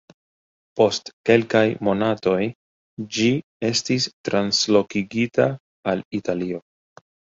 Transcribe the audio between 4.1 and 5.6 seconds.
translokigita